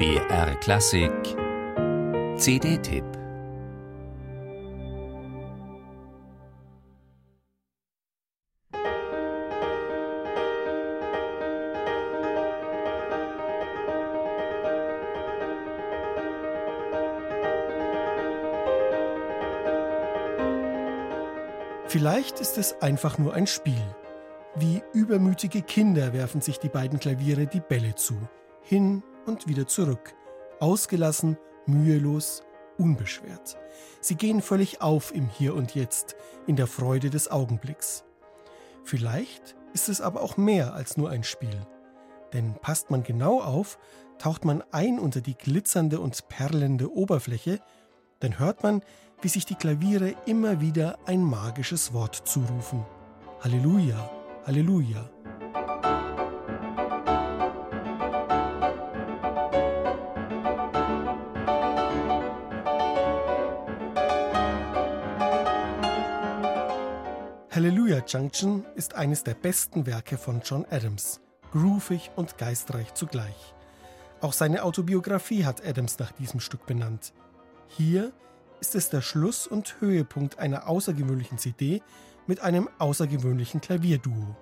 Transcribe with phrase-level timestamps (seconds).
[0.00, 1.12] BR Klassik
[2.38, 3.04] CD-Tipp
[21.88, 23.74] Vielleicht ist es einfach nur ein Spiel.
[24.56, 28.14] Wie übermütige Kinder werfen sich die beiden Klaviere die Bälle zu.
[28.62, 30.14] Hin und wieder zurück.
[30.60, 32.42] Ausgelassen, mühelos,
[32.78, 33.58] unbeschwert.
[34.00, 38.04] Sie gehen völlig auf im Hier und Jetzt, in der Freude des Augenblicks.
[38.84, 41.66] Vielleicht ist es aber auch mehr als nur ein Spiel.
[42.32, 43.78] Denn passt man genau auf,
[44.18, 47.60] taucht man ein unter die glitzernde und perlende Oberfläche,
[48.20, 48.82] dann hört man,
[49.22, 52.84] wie sich die Klaviere immer wieder ein magisches Wort zurufen.
[53.40, 54.10] Halleluja,
[54.46, 55.10] Halleluja.
[67.52, 71.20] Hallelujah Junction ist eines der besten Werke von John Adams,
[71.50, 73.54] groovig und geistreich zugleich.
[74.20, 77.12] Auch seine Autobiografie hat Adams nach diesem Stück benannt.
[77.66, 78.12] Hier
[78.60, 81.82] ist es der Schluss und Höhepunkt einer außergewöhnlichen CD
[82.28, 84.36] mit einem außergewöhnlichen Klavierduo.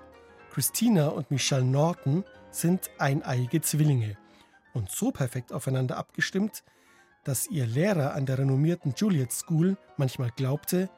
[0.52, 4.18] Christina und Michelle Norton sind eineiige Zwillinge
[4.74, 6.62] und so perfekt aufeinander abgestimmt,
[7.24, 10.90] dass ihr Lehrer an der renommierten Juliet School manchmal glaubte,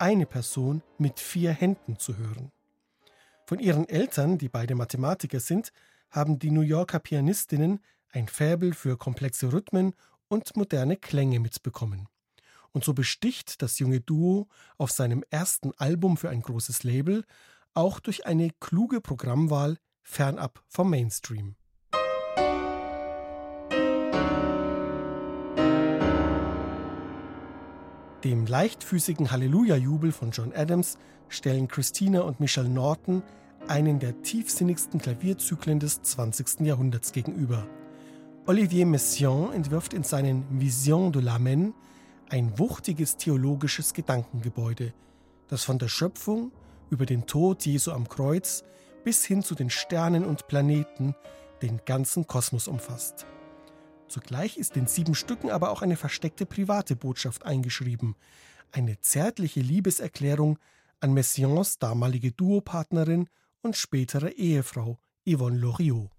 [0.00, 2.52] eine Person mit vier Händen zu hören.
[3.46, 5.72] Von ihren Eltern, die beide Mathematiker sind,
[6.10, 7.80] haben die New Yorker Pianistinnen
[8.12, 9.94] ein Faible für komplexe Rhythmen
[10.28, 12.08] und moderne Klänge mitbekommen.
[12.72, 17.24] Und so besticht das junge Duo auf seinem ersten Album für ein großes Label
[17.74, 21.56] auch durch eine kluge Programmwahl fernab vom Mainstream.
[28.24, 30.98] Dem leichtfüßigen Halleluja-Jubel von John Adams
[31.30, 33.22] stellen Christina und Michelle Norton
[33.66, 36.60] einen der tiefsinnigsten Klavierzyklen des 20.
[36.60, 37.66] Jahrhunderts gegenüber.
[38.44, 41.72] Olivier Messiaen entwirft in seinen Visions de l'Amen
[42.28, 44.92] ein wuchtiges theologisches Gedankengebäude,
[45.48, 46.52] das von der Schöpfung
[46.90, 48.64] über den Tod Jesu am Kreuz
[49.02, 51.14] bis hin zu den Sternen und Planeten
[51.62, 53.24] den ganzen Kosmos umfasst.
[54.10, 58.16] Zugleich ist in sieben Stücken aber auch eine versteckte private Botschaft eingeschrieben,
[58.72, 60.58] eine zärtliche Liebeserklärung
[60.98, 63.28] an Messiaens damalige Duopartnerin
[63.62, 66.10] und spätere Ehefrau Yvonne Loriot.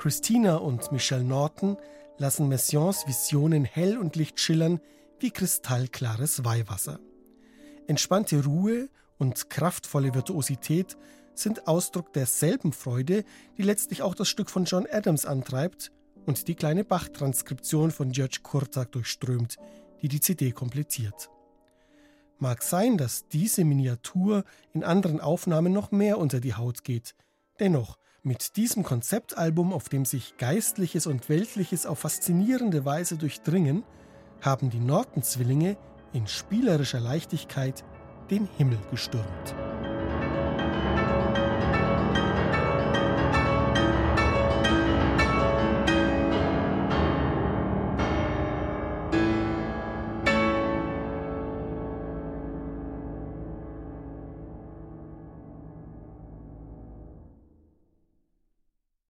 [0.00, 1.76] Christina und Michelle Norton
[2.16, 4.80] lassen Messiaens Visionen hell und licht schillern
[5.18, 6.98] wie kristallklares Weihwasser.
[7.86, 10.96] Entspannte Ruhe und kraftvolle Virtuosität
[11.34, 13.24] sind Ausdruck derselben Freude,
[13.58, 15.92] die letztlich auch das Stück von John Adams antreibt
[16.24, 19.58] und die kleine Bach-Transkription von George Kurtak durchströmt,
[20.00, 21.28] die die CD komplettiert.
[22.38, 27.14] Mag sein, dass diese Miniatur in anderen Aufnahmen noch mehr unter die Haut geht.
[27.58, 33.84] Dennoch mit diesem Konzeptalbum, auf dem sich Geistliches und Weltliches auf faszinierende Weise durchdringen,
[34.40, 35.76] haben die Norton-Zwillinge
[36.12, 37.84] in spielerischer Leichtigkeit
[38.30, 39.54] den Himmel gestürmt.